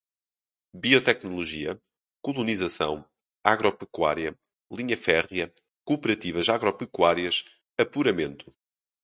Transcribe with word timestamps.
biotecnologia, 0.75 1.79
colonização, 2.23 3.07
agro-pecuária, 3.43 4.35
linha 4.73 4.97
férrea, 4.97 5.53
cooperativas 5.85 6.49
agropecuárias, 6.49 7.45
apuramento 7.79 8.51